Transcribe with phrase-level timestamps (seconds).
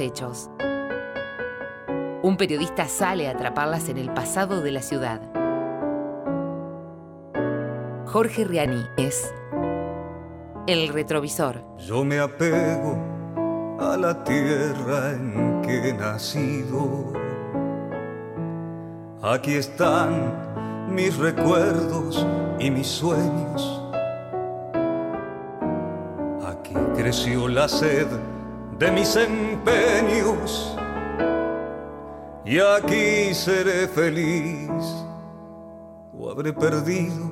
[0.00, 0.50] hechos.
[2.22, 5.20] Un periodista sale a atraparlas en el pasado de la ciudad.
[8.06, 9.32] Jorge Riani es
[10.66, 11.62] El Retrovisor.
[11.78, 12.98] Yo me apego
[13.78, 17.12] a la tierra en que he nacido.
[19.22, 22.26] Aquí están mis recuerdos
[22.58, 23.82] y mis sueños.
[26.44, 28.08] Aquí creció la sed
[28.80, 30.74] de mis empeños.
[32.46, 34.70] Y aquí seré feliz
[36.14, 37.30] o habré perdido.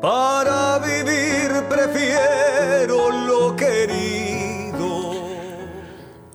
[0.00, 4.78] Para vivir prefiero lo querido.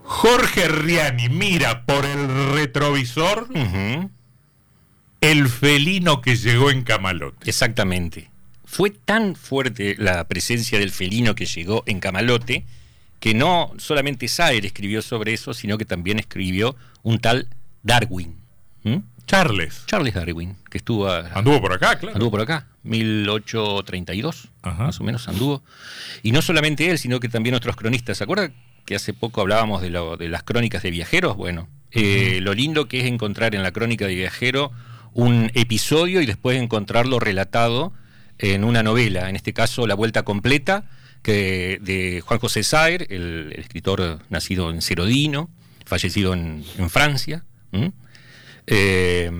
[0.03, 3.47] Jorge Riani mira por el retrovisor
[5.21, 7.49] el felino que llegó en Camalote.
[7.49, 8.34] Exactamente.
[8.65, 12.65] Fue tan fuerte la presencia del felino que llegó en Camalote
[13.19, 17.47] que no solamente Saer escribió sobre eso, sino que también escribió un tal
[17.81, 18.35] Darwin.
[19.25, 19.83] Charles.
[19.87, 21.09] Charles Darwin, que estuvo...
[21.09, 22.15] anduvo por acá, claro.
[22.15, 25.63] Anduvo por acá, 1832, más o menos anduvo.
[26.21, 28.19] Y no solamente él, sino que también otros cronistas.
[28.19, 28.51] ¿Se acuerda
[28.85, 31.35] que hace poco hablábamos de, de las crónicas de viajeros?
[31.35, 34.71] Bueno, eh, lo lindo que es encontrar en la crónica de viajero
[35.13, 37.93] un episodio y después encontrarlo relatado
[38.37, 40.85] en una novela, en este caso La Vuelta Completa,
[41.21, 45.49] que de Juan José Saer, el, escritor nacido en Cerodino,
[45.85, 47.43] fallecido en, Francia,
[48.67, 49.31] eh,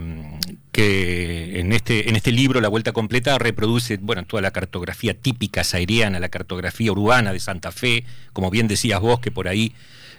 [0.71, 5.63] que en este, en este libro, La Vuelta Completa, reproduce bueno, toda la cartografía típica
[5.63, 9.73] saeriana, la cartografía urbana de Santa Fe, como bien decías vos, que por ahí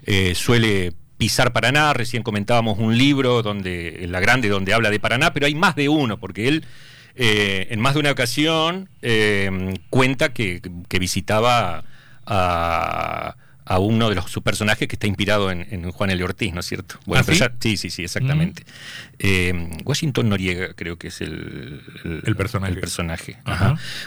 [0.05, 5.33] eh, suele pisar Paraná, recién comentábamos un libro donde, La Grande, donde habla de Paraná,
[5.33, 6.65] pero hay más de uno, porque él
[7.19, 10.61] eh, en más de una ocasión eh, cuenta que,
[11.01, 11.83] visitaba
[12.27, 13.37] a,
[13.79, 16.23] uno de los, sus personajes que está inspirado en, Juan L.
[16.23, 16.99] Ortiz, ¿no es cierto?
[17.07, 17.77] Bueno, ¿Ah, sí?
[17.79, 18.65] sí, sí, exactamente.
[19.19, 22.75] Eh, Washington Noriega creo que es el, el, personaje.
[22.75, 23.39] El personaje.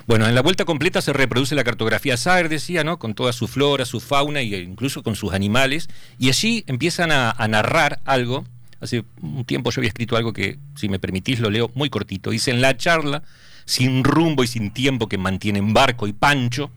[0.06, 3.00] Bueno, en la vuelta completa se reproduce la cartografía Saer, decía, ¿no?
[3.00, 5.90] Con toda su flora, su fauna e incluso con sus animales.
[6.20, 8.46] Y allí empiezan a narrar algo
[8.82, 12.32] Hace un tiempo yo había escrito algo que, si me permitís, lo leo muy cortito.
[12.32, 13.24] Dice, en la charla,
[13.66, 16.72] sin rumbo y sin tiempo que mantienen Barco y Pancho,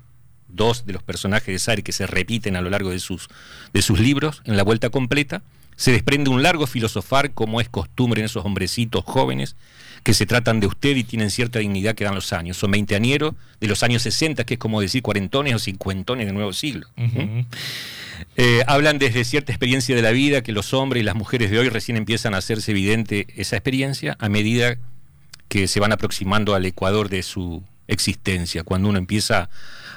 [0.48, 3.28] dos de los personajes de Sari que se repiten a lo largo de sus,
[3.72, 5.42] de sus libros, en la vuelta completa,
[5.76, 9.56] se desprende un largo filosofar como es costumbre en esos hombrecitos jóvenes
[10.02, 12.56] que se tratan de usted y tienen cierta dignidad que dan los años.
[12.56, 16.52] Son veinteañeros de los años 60, que es como decir cuarentones o cincuentones del nuevo
[16.52, 16.88] siglo.
[18.36, 21.58] Eh, hablan desde cierta experiencia de la vida que los hombres y las mujeres de
[21.58, 24.76] hoy recién empiezan a hacerse evidente esa experiencia a medida
[25.48, 28.64] que se van aproximando al ecuador de su existencia.
[28.64, 29.50] Cuando uno empieza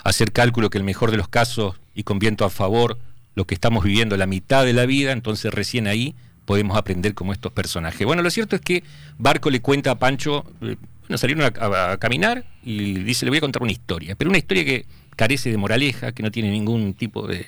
[0.04, 3.00] a hacer cálculo que el mejor de los casos y con viento a favor,
[3.36, 6.16] lo que estamos viviendo la mitad de la vida, entonces recién ahí
[6.46, 8.06] podemos aprender como estos personajes.
[8.06, 8.84] Bueno, lo cierto es que
[9.18, 13.42] Barco le cuenta a Pancho, eh, bueno, salieron a, caminar y dice, le voy a
[13.42, 14.86] contar una historia, pero una historia que
[15.16, 17.46] carece de moraleja, que no tiene ningún tipo de,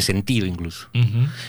[0.00, 0.88] sentido incluso.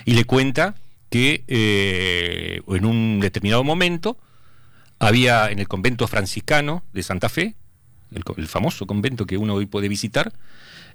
[0.06, 0.76] Y le cuenta
[1.10, 4.18] que eh, en un determinado momento
[5.00, 7.56] había en el convento franciscano de Santa Fe,
[8.38, 10.34] el, famoso convento que uno hoy puede visitar,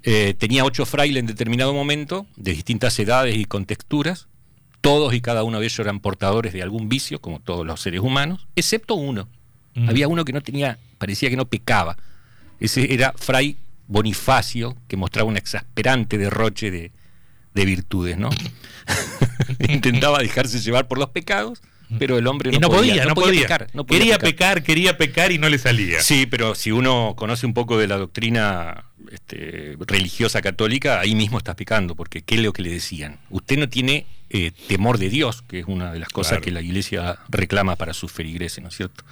[0.02, 4.28] eh, tenía ocho frailes en determinado momento, de distintas edades y contexturas,
[4.80, 8.00] todos y cada uno de ellos eran portadores de algún vicio, como todos los seres
[8.00, 9.28] humanos, excepto uno.
[9.74, 9.88] Mm.
[9.88, 11.98] Había uno que no tenía, parecía que no pecaba.
[12.60, 13.56] Ese era Fray
[13.88, 16.92] Bonifacio, que mostraba un exasperante derroche de,
[17.52, 18.30] virtudes, ¿no?
[19.68, 21.60] Intentaba dejarse llevar por los pecados,
[21.98, 23.66] pero el hombre no, podía, no, podía, pecar.
[23.86, 24.62] quería pecar.
[24.62, 26.00] quería pecar y no le salía.
[26.00, 31.38] Sí, pero si uno conoce un poco de la doctrina este, religiosa católica, ahí mismo
[31.38, 33.18] está pecando, porque ¿qué es lo que le decían?
[33.30, 36.60] Usted no tiene eh, temor de Dios, que es una de las cosas que la
[36.60, 39.04] iglesia reclama para sus feligreses, ¿no es cierto?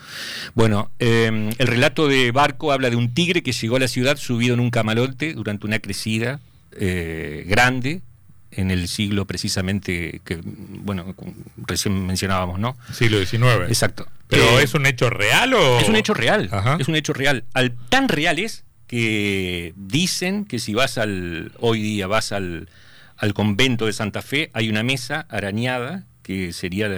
[0.55, 4.17] Bueno, em, el relato de Barco habla de un tigre que llegó a la ciudad
[4.17, 6.41] subido en un camalote durante una crecida
[6.73, 8.03] eh, grande,
[8.51, 11.15] en el siglo precisamente que, bueno,
[11.57, 12.77] recién mencionábamos, ¿no?
[12.93, 13.69] Siglo XIX.
[13.69, 14.07] Exacto.
[14.29, 15.81] ¿Pero eh, es un hecho real o...?
[15.81, 17.45] Es un hecho real, es un hecho real.
[17.53, 22.69] Al, tan real es que dicen que si vas al, hoy día vas al,
[23.17, 26.89] al convento de Santa Fe, hay una mesa arañada que sería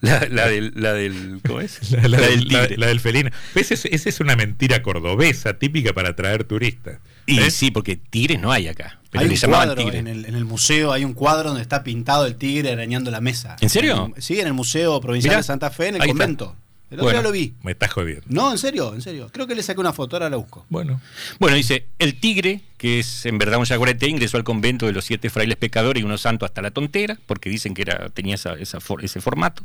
[0.00, 1.90] la, del, la del, ¿cómo es?
[1.90, 3.30] La, del, la, del felino.
[3.54, 6.98] Esa es, una mentira cordobesa, típica para atraer turistas.
[7.26, 7.50] Y ¿Eh?
[7.50, 9.00] sí, porque tigres no hay acá.
[9.12, 12.36] hay un cuadro en el, en el, museo, hay un cuadro donde está pintado el
[12.36, 13.56] tigre arañando la mesa.
[13.60, 14.12] ¿En serio?
[14.18, 16.54] sí, en el Museo Provincial de Santa Fe, en el convento.
[16.90, 17.54] El otro día lo vi.
[17.62, 18.22] Me estás jodiendo.
[18.28, 19.28] No, en serio, en serio.
[19.32, 20.64] Creo que le saqué una foto, ahora la busco.
[20.68, 21.00] Bueno.
[21.40, 25.04] Bueno, dice, el tigre, que es en verdad un yaguarete, ingresó al convento de los
[25.04, 28.54] siete frailes pecadores y uno santo hasta la tontera, porque dicen que era, tenía esa,
[28.54, 29.64] esa ese formato.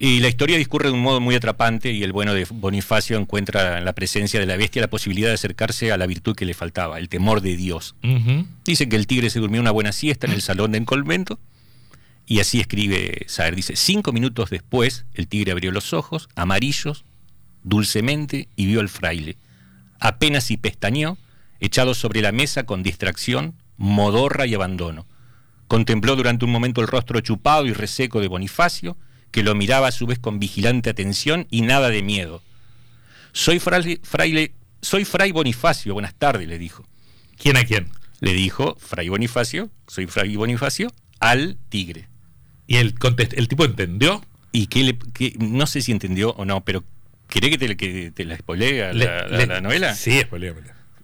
[0.00, 3.78] Y la historia discurre de un modo muy atrapante y el bueno de Bonifacio encuentra
[3.78, 6.54] en la presencia de la bestia la posibilidad de acercarse a la virtud que le
[6.54, 7.94] faltaba, el temor de Dios.
[8.64, 11.38] Dicen que el tigre se durmió una buena siesta en el salón del convento
[12.26, 13.54] y así escribe Saer.
[13.54, 17.04] Dice, cinco minutos después el tigre abrió los ojos, amarillos,
[17.62, 19.36] dulcemente, y vio al fraile.
[20.00, 21.18] Apenas y pestañeó,
[21.60, 25.06] echado sobre la mesa con distracción, modorra y abandono.
[25.68, 28.96] Contempló durante un momento el rostro chupado y reseco de Bonifacio,
[29.30, 32.42] que lo miraba a su vez con vigilante atención y nada de miedo.
[33.32, 36.86] Soy fraile, soy fray Bonifacio, buenas tardes, le dijo.
[37.36, 37.90] ¿Quién a quién?
[38.20, 42.13] Le dijo, fray Bonifacio, soy fray Bonifacio, al tigre.
[42.66, 42.94] ¿Y el,
[43.32, 44.24] el tipo entendió?
[44.52, 44.98] Y que, le,
[45.38, 46.84] no sé si entendió o no, pero
[47.28, 49.94] ¿querés que te, que te la spoilee la, la, novela?
[49.94, 50.22] Sí.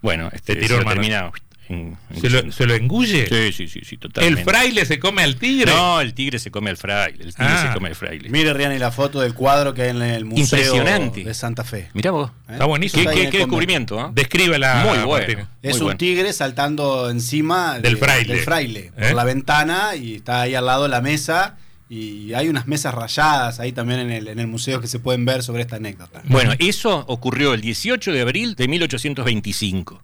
[0.02, 1.32] Bueno, este, tiro terminado.
[1.32, 1.40] ¿Se,
[1.70, 3.28] lo, engulle?
[3.28, 4.40] Sí, sí, sí, sí, totalmente.
[4.40, 5.72] ¿El fraile se come al tigre?
[5.72, 7.24] No, el tigre se come al fraile.
[7.24, 7.74] El tigre se ah.
[7.74, 8.28] come al fraile.
[8.28, 11.24] Mire, Riani, la foto del cuadro que hay en el Museo Impresionante.
[11.24, 11.90] de Santa Fe.
[11.94, 12.30] Mirá vos.
[12.48, 12.52] ¿Eh?
[12.52, 13.10] Está buenísimo.
[13.10, 14.00] ¿Qué, descubrimiento?
[14.00, 14.10] ¿eh?
[14.12, 14.84] Descríbela.
[14.86, 15.48] Muy bueno.
[15.62, 19.14] Es un tigre saltando encima del fraile, del fraile por ¿Eh?
[19.14, 21.56] la ventana y está ahí al lado de la mesa.
[21.88, 25.24] Y hay unas mesas rayadas ahí también en el, en el museo que se pueden
[25.24, 26.22] ver sobre esta anécdota.
[26.26, 30.00] Bueno, eso ocurrió el 18 de abril de 1825.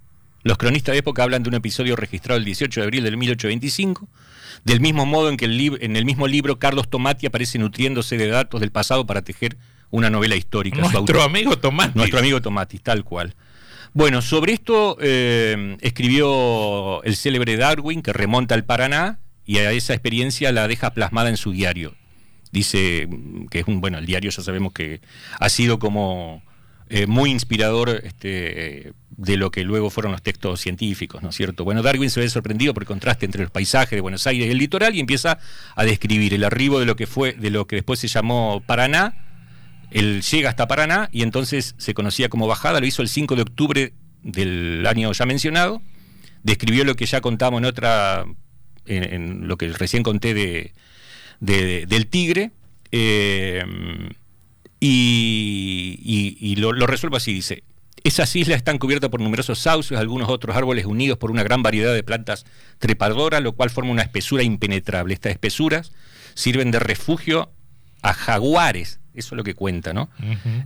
[0.47, 4.07] Los cronistas de época hablan de un episodio registrado el 18 de abril del 1825,
[4.63, 8.61] del mismo modo en que en el mismo libro Carlos Tomati aparece nutriéndose de datos
[8.61, 9.57] del pasado para tejer
[9.91, 10.77] una novela histórica.
[10.79, 11.99] Nuestro amigo Tomati.
[11.99, 13.35] Nuestro amigo Tomati, tal cual.
[13.93, 19.95] Bueno, sobre esto eh, escribió el célebre Darwin, que remonta al Paraná, y a esa
[19.95, 21.97] experiencia la deja plasmada en su diario.
[22.53, 23.09] Dice
[23.51, 25.01] que es un, bueno, el diario ya sabemos que
[25.41, 26.41] ha sido como
[26.89, 31.65] eh, muy inspirador este, de lo que luego fueron los textos científicos, ¿no es cierto?
[31.65, 34.51] Bueno, Darwin se ve sorprendido por el contraste entre los paisajes de Buenos Aires y
[34.51, 35.39] el litoral y empieza
[35.75, 39.15] a describir el arribo de lo que fue, de lo que después se llamó Paraná.
[39.91, 43.43] Él llega hasta Paraná y entonces se conocía como bajada, lo hizo el 5 de
[43.43, 43.93] octubre
[44.23, 45.81] del año ya mencionado,
[46.43, 48.27] describió lo que ya contamos en otra,
[48.85, 50.73] en, lo que recién conté de,
[51.41, 52.51] del tigre.
[52.93, 53.65] Eh,
[54.79, 57.62] y, lo, resuelvo así, dice,
[58.06, 61.93] esas islas están cubiertas por numerosos sauces, algunos otros árboles unidos por una gran variedad
[61.93, 62.44] de plantas
[62.79, 65.14] trepadoras, lo cual forma una espesura impenetrable.
[65.14, 65.93] Estas espesuras
[66.35, 67.50] sirven de refugio
[68.03, 70.11] a jaguares, eso es lo que cuenta, ¿no?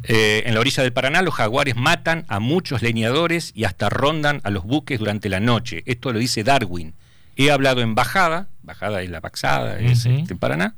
[0.05, 4.41] Eh, en la orilla del Paraná los jaguares matan a muchos leñadores y hasta rondan
[4.45, 5.83] a los buques durante la noche.
[5.87, 6.95] Esto lo dice Darwin.
[7.37, 10.75] He hablado en Bajada, Bajada es la Baxada, es este, Paraná,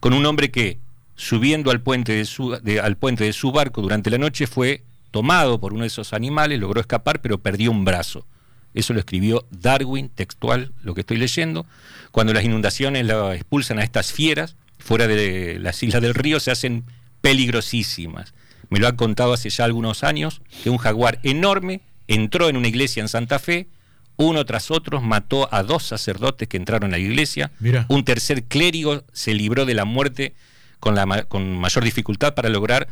[0.00, 0.78] con un hombre que
[1.16, 5.60] subiendo al puente de, su, al puente de su barco durante la noche, fue tomado
[5.60, 8.26] por uno de esos animales, logró escapar, pero perdió un brazo.
[8.74, 11.66] Eso lo escribió Darwin, textual, lo que estoy leyendo.
[12.10, 16.50] Cuando las inundaciones la expulsan a estas fieras, fuera de las islas del río, se
[16.50, 16.84] hacen
[17.20, 18.34] peligrosísimas.
[18.70, 22.68] Me lo han contado hace ya algunos años, que un jaguar enorme entró en una
[22.68, 23.68] iglesia en Santa Fe,
[24.16, 27.52] uno tras otro mató a dos sacerdotes que entraron a la iglesia,
[27.88, 30.34] un tercer clérigo se libró de la muerte
[30.80, 32.88] con, la, con mayor dificultad para lograr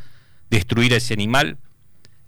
[0.50, 1.58] destruir a ese animal,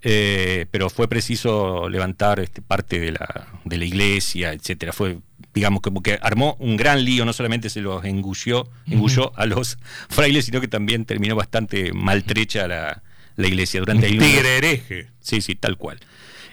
[0.02, 4.92] eh, pero fue preciso levantar este, parte de la, de la iglesia, etcétera.
[4.92, 5.18] Fue,
[5.54, 9.78] digamos, como que armó un gran lío, no solamente se los engulló, engulló a los
[10.08, 13.02] frailes, sino que también terminó bastante maltrecha la,
[13.36, 13.80] la iglesia.
[13.80, 15.08] Durante un tigre hereje.
[15.20, 15.98] Sí, sí, tal cual.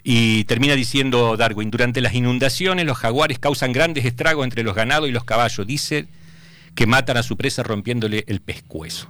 [0.04, 5.10] Y termina diciendo Darwin, durante las inundaciones los jaguares causan grandes estragos entre los ganados
[5.10, 5.66] y los caballos.
[5.66, 6.08] Dice
[6.76, 9.10] que matan a su presa rompiéndole el pescuezo.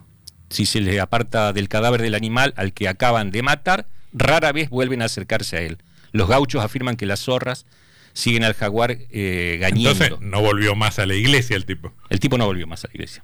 [0.50, 4.70] Si se le aparta del cadáver del animal al que acaban de matar, rara vez
[4.70, 5.78] vuelven a acercarse a él.
[6.12, 7.66] Los gauchos afirman que las zorras
[8.14, 11.92] siguen al jaguar eh, Entonces no volvió más a la iglesia el tipo.
[12.10, 13.24] El tipo no volvió más a la iglesia.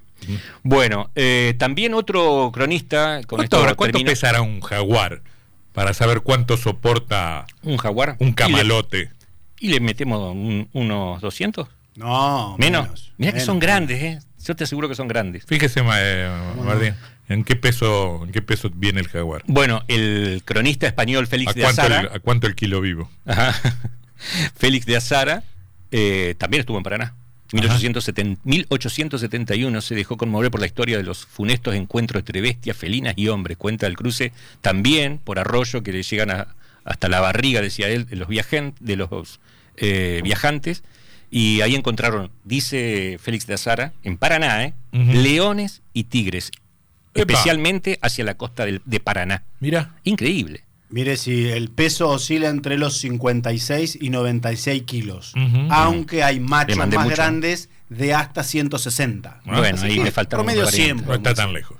[0.61, 3.21] Bueno, eh, también otro cronista...
[3.25, 5.21] Con ¿Cuánto, ¿cuánto pesará un jaguar?
[5.71, 7.47] Para saber cuánto soporta...
[7.63, 8.17] Un jaguar.
[8.19, 9.09] Un camalote.
[9.59, 10.35] ¿Y le, metemos
[10.73, 11.67] unos 200?
[11.95, 13.13] No, menos.
[13.17, 14.19] Mira que son grandes, ¿eh?
[14.45, 15.45] Yo te aseguro que son grandes.
[15.45, 16.29] Fíjese, eh,
[16.63, 16.95] Martín,
[17.29, 19.43] ¿en qué peso en qué peso viene el jaguar?
[19.47, 22.09] Bueno, el cronista español Félix de Azara.
[22.13, 23.09] ¿A cuánto el kilo vivo?
[24.55, 25.43] Félix de Azara
[25.91, 27.15] eh, también estuvo en Paraná.
[27.53, 33.27] 1871 se dejó conmover por la historia de los funestos encuentros entre bestias, felinas y
[33.27, 33.57] hombres.
[33.57, 34.31] Cuenta el cruce
[34.61, 36.47] también por arroyo que le llegan
[36.83, 38.29] hasta la barriga, decía él, de los,
[38.79, 39.41] de los
[39.77, 40.83] eh, viajantes
[41.31, 44.73] y ahí encontraron, dice Félix de Azara, en Paraná, ¿eh?
[44.91, 46.51] leones y tigres.
[47.13, 47.33] Epa.
[47.33, 49.43] especialmente hacia la costa del- de Paraná.
[49.59, 49.95] Mira.
[50.03, 50.63] Increíble.
[50.89, 55.33] Mire si el peso oscila entre los 56 y 96 kilos.
[55.35, 55.67] Ujú.
[55.71, 57.09] Aunque hay machos más mucho.
[57.09, 59.41] grandes de hasta 160.
[59.45, 60.87] Ah, bueno, así ahí me faltaron promedio unos 100.
[60.99, 61.07] parientes.
[61.07, 61.77] No está tan lejos.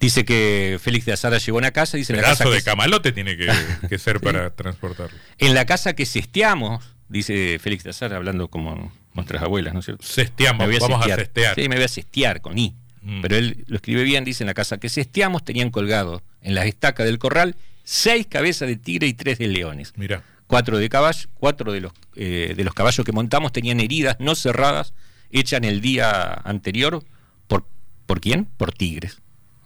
[0.00, 2.56] Dice que Félix de Azara llegó a una casa, dice en la casa, Pedazo que,
[2.56, 3.48] de camalote tiene que,
[3.88, 5.16] que ser para transportarlo.
[5.38, 9.84] en la casa que cesteamos, dice Félix de Azara, hablando como nuestras abuelas, ¿no es
[9.84, 10.04] cierto?
[10.04, 11.54] Cesteamos, Me voy a vamos a cestear.
[11.54, 12.74] Sí, me voy a cestear con I.
[13.02, 13.20] Mm.
[13.20, 16.66] Pero él lo escribe bien, dice en la casa que cesteamos tenían colgado en las
[16.66, 19.92] estacas del corral seis cabezas de tigre y tres de leones.
[19.96, 20.22] Mira.
[20.46, 24.34] Cuatro de caballo, cuatro de los, eh, de los caballos que montamos tenían heridas no
[24.34, 24.92] cerradas,
[25.30, 27.02] hechas en el día anterior.
[27.46, 27.66] ¿Por,
[28.06, 28.44] ¿por quién?
[28.44, 29.20] Por tigres.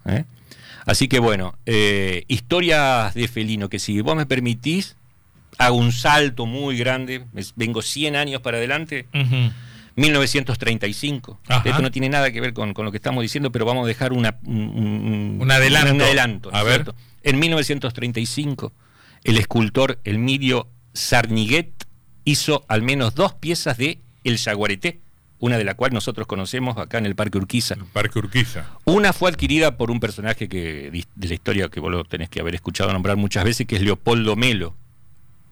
[0.06, 0.24] ¿eh?
[0.86, 4.95] Así que bueno, eh, historias de felino, que si vos me permitís,
[5.58, 9.06] hago un salto muy grande, vengo 100 años para adelante,
[9.96, 11.40] 1935.
[11.48, 11.68] Ajá.
[11.68, 13.88] Esto no tiene nada que ver con, con lo que estamos diciendo, pero vamos a
[13.88, 15.94] dejar una, un, adelanto.
[15.94, 16.74] un adelanto, ¿no A es ver.
[16.74, 16.94] cierto?
[17.22, 18.72] En 1935,
[19.24, 21.72] el escultor Elmidio Sarniguet
[22.24, 25.00] hizo al menos dos piezas de El Yaguareté,
[25.38, 27.74] una de la cual nosotros conocemos acá en el Parque Urquiza.
[27.74, 28.70] El Parque Urquiza.
[28.84, 32.40] Una fue adquirida por un personaje que de la historia que vos lo tenés que
[32.40, 34.74] haber escuchado nombrar muchas veces, que es Leopoldo Melo.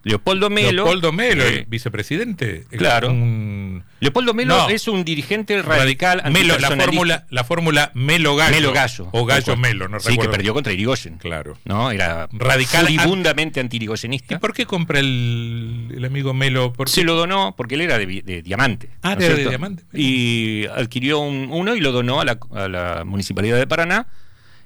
[0.04, 0.84] Leopoldo Melo.
[0.84, 2.64] Leopoldo Melo, eh, el vicepresidente.
[2.70, 3.10] Claro.
[3.10, 4.68] un- Leopoldo Melo No.
[4.68, 8.50] es un dirigente radical Melo, la fórmula, la fórmula Melo Gallo.
[8.54, 9.08] Melo Gallo.
[9.12, 9.56] O Gallo.
[9.56, 10.30] Melo, no Sí, recuerdo.
[10.30, 11.16] que perdió contra Irigoyen.
[11.18, 11.56] Claro.
[11.64, 11.90] ¿no?
[11.90, 14.38] Era Radical furibundamente ¿Y antirigoyenista.
[14.40, 16.72] por qué compra el, el amigo Melo?
[16.86, 18.90] Se lo donó porque él era de, diamante.
[19.02, 19.84] Ah, ¿no es era de diamante.
[19.94, 24.06] Y adquirió un- uno y lo donó a la, a la municipalidad de Paraná.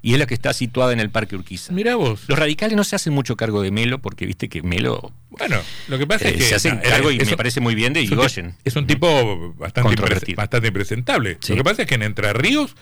[0.00, 1.72] Y es la que está situada en el Parque Urquiza.
[1.72, 2.22] Mirá vos.
[2.28, 5.56] Los radicales no se hacen mucho cargo de Melo porque viste que Melo Bueno,
[5.88, 6.42] lo que pasa eh, es que.
[6.44, 8.14] se hacen no, cargo y es me un- parece muy bien de ti-
[8.64, 11.38] es un tipo bastante, impres- bastante impresentable.
[11.40, 11.52] Sí.
[11.52, 12.76] Lo que pasa es que en Entre Ríos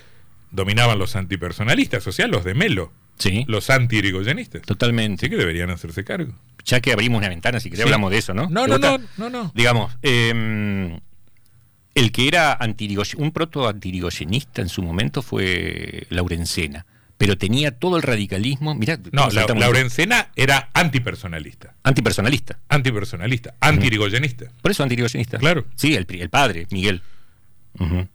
[0.51, 4.63] dominaban los antipersonalistas, o sea, los de Melo, Sí, los anti-irigoyenistas.
[4.63, 5.25] totalmente.
[5.27, 6.35] Así que deberían hacerse cargo.
[6.67, 7.89] Ya que abrimos una ventana, si querés Sí.
[7.89, 8.49] hablamos de eso, ¿no?
[8.51, 9.53] No, ¿Te no, no, no, no.
[9.55, 10.99] Digamos, eh,
[11.95, 16.85] el que era antirigoyen- un proto antirigoyenista en su momento fue Laurencena,
[17.19, 22.59] pero tenía todo el radicalismo, mirá, No, la, Laurencena era antipersonalista, antipersonalista.
[22.69, 24.47] antipersonalista, anti-irigoyenista.
[24.63, 25.39] Por eso antirigoyenista.
[25.39, 25.67] Claro.
[25.77, 27.03] Sí, el, el padre, Miguel.
[27.79, 28.09] Ujú.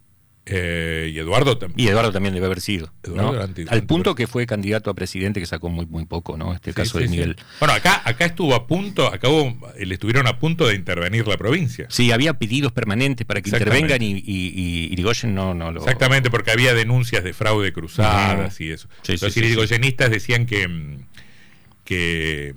[0.44, 1.78] Eh, y Eduardo también.
[1.78, 2.92] Y Eduardo también debe haber sido.
[3.06, 3.30] ¿no?
[3.40, 6.52] anti- Al punto que fue candidato a presidente, que sacó muy, muy poco, ¿no?
[6.52, 7.10] Este Sí, caso sí, de sí.
[7.12, 7.36] Miguel.
[7.60, 11.36] Bueno, acá, acá estuvo a punto, acá hubo- le estuvieron a punto de intervenir la
[11.36, 11.86] provincia.
[11.90, 15.80] Sí, había pedidos permanentes para que intervengan y, y, y Irigoyen no, no lo.
[15.80, 18.88] Exactamente, porque había denuncias de fraude cruzadas y eso.
[19.20, 20.96] Los irigoyenistas decían que, mm,
[21.84, 22.54] que,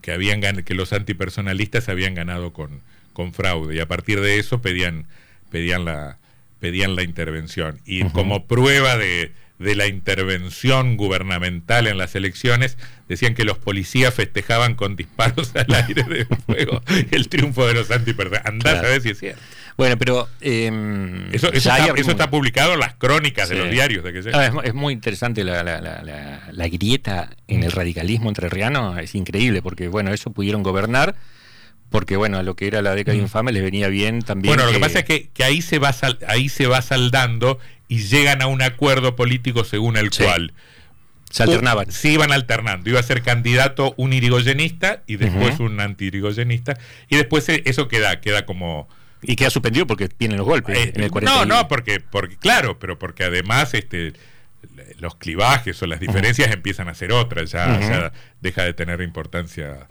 [0.00, 2.80] que habían que los antipersonalistas habían ganado con,
[3.12, 5.06] con fraude y a partir de eso pedían,
[5.50, 6.18] pedían la
[6.60, 7.80] pedían la intervención.
[7.84, 12.76] Y como prueba de, de la intervención gubernamental en las elecciones,
[13.08, 17.90] decían que los policías festejaban con disparos al aire de fuego el triunfo de los
[17.90, 18.52] antipersonalistas.
[18.52, 18.88] Andá Claro.
[18.88, 19.40] a ver si es cierto.
[19.76, 20.26] Bueno, pero.
[20.40, 20.70] eh,
[21.32, 24.30] Eso, eso está, abrimos- eso está publicado en las crónicas de los diarios de aquella
[24.32, 28.98] Ah, es, es muy interesante la, la- la- la- la grieta en el radicalismo entrerriano,
[28.98, 31.14] es increíble, porque bueno, ellos pudieron gobernar,
[31.90, 34.54] porque bueno, a lo que era la década infame les venía bien también.
[34.54, 37.58] Bueno, lo que pasa es que, que ahí, se va sal- ahí se va saldando
[37.88, 40.24] y llegan a un acuerdo político según el Sí.
[40.24, 40.52] cual
[41.30, 41.90] se alternaban.
[41.92, 42.88] se iban alternando.
[42.90, 46.78] Iba a ser candidato un irigoyenista y después un anti-irigoyenista.
[47.08, 48.88] Y después eh, eso queda, queda como.
[49.22, 51.46] Y queda suspendido porque vienen los golpes eh, en el no, 41.
[51.46, 54.12] no, porque, porque, claro, pero porque además este
[54.98, 59.86] los clivajes o las diferencias empiezan a ser otras, ya, ya deja de tener importancia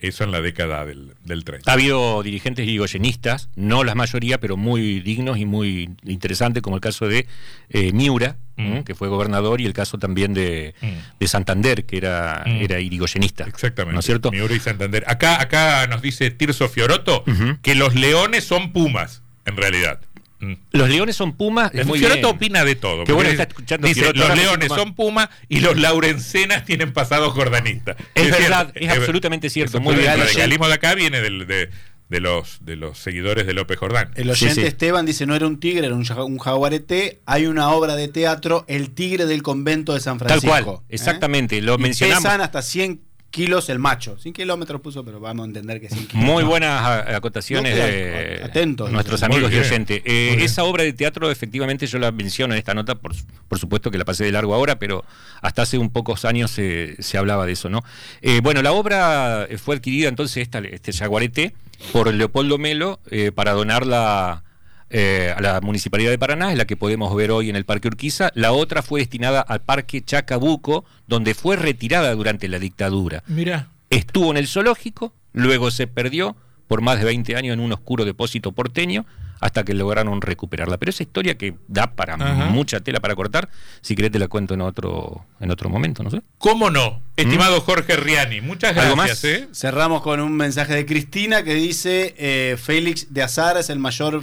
[0.00, 1.70] eso en la década del, del 30.
[1.70, 6.82] Ha habido dirigentes irigoyenistas, no la mayoría, pero muy dignos y muy interesantes, como el
[6.82, 7.26] caso de
[7.70, 8.66] eh, Miura, Mm.
[8.72, 8.84] ¿m?
[8.84, 10.86] que fue gobernador, y el caso también de, Mm.
[11.20, 12.50] de Santander, que era, Mm.
[12.62, 13.44] era irigoyenista.
[13.44, 13.94] Exactamente.
[13.94, 14.30] ¿No es cierto?
[14.30, 15.04] Miura y Santander.
[15.06, 17.24] Acá, acá nos dice Tirso Fioroto
[17.62, 20.00] que los leones son pumas, en realidad.
[20.40, 20.54] Mm.
[20.72, 22.34] Los leones son pumas, es muy Fioroto bien.
[22.36, 23.04] opina de todo.
[23.04, 27.96] Qué bueno está escuchando Dice, los leones son pumas y los laurencenas tienen pasado jordanista.
[28.14, 30.18] Es verdad, es absolutamente cierto, muy El bien.
[30.18, 31.68] radicalismo de acá viene del- de,
[32.08, 34.10] de los, de los seguidores de López Jordán.
[34.16, 34.66] El oyente Sí, sí.
[34.66, 37.20] Esteban dice, no era un tigre, era un, ja- un jaguarete.
[37.26, 40.64] Hay una obra de teatro, El tigre del convento de San Tal Francisco.
[40.64, 40.94] cual, ¿eh?
[40.94, 42.24] exactamente, lo Y mencionamos.
[42.24, 44.18] Pesan hasta 100 kilos el macho.
[44.18, 46.24] 100 kilómetros puso, pero vamos a entender que 100 kilos.
[46.26, 48.90] Muy buenas a- acotaciones No, de claro, atentos.
[48.92, 50.02] nuestros amigos y oyentes.
[50.04, 53.12] Eh, esa obra de teatro, efectivamente, yo la menciono en esta nota, por,
[53.48, 55.04] por supuesto que la pasé de largo ahora, pero
[55.42, 57.82] hasta hace un pocos años se, se hablaba de eso, ¿no?
[58.22, 61.54] Eh, bueno, la obra eh, fue adquirida entonces, esta, este jaguarete,
[61.92, 64.42] por Leopoldo Melo, eh, para donarla
[64.90, 67.88] eh, a la Municipalidad de Paraná, es la que podemos ver hoy en el Parque
[67.88, 68.30] Urquiza.
[68.34, 73.22] La otra fue destinada al Parque Chacabuco, donde fue retirada durante la dictadura.
[73.26, 73.68] Mira.
[73.88, 76.36] Estuvo en el zoológico, luego se perdió
[76.68, 79.04] por más de 20 años en un oscuro depósito porteño
[79.40, 80.76] hasta que lograron recuperarla.
[80.78, 82.46] Pero esa historia que da para Ajá.
[82.46, 83.48] mucha tela para cortar,
[83.80, 86.20] si querés te la cuento en otro, en otro momento, no sé.
[86.38, 87.00] ¿Cómo no?
[87.16, 89.18] Estimado Jorge Riani, muchas ¿Algo gracias.
[89.18, 89.24] más?
[89.24, 89.48] ¿eh?
[89.52, 94.22] Cerramos con un mensaje de Cristina que dice: eh, Félix de Azar es el mayor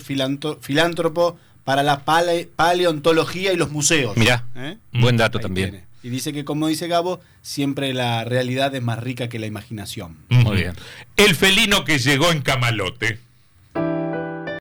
[0.62, 4.16] filántropo para la pale- paleontología y los museos.
[4.18, 4.78] Mirá, ¿Eh?
[4.94, 5.70] buen dato Ahí también.
[5.72, 5.88] tiene.
[6.04, 10.16] Y dice que, como dice Gabo, siempre la realidad es más rica que la imaginación.
[10.30, 10.74] Muy bien.
[11.18, 13.20] El felino que llegó en Camalote.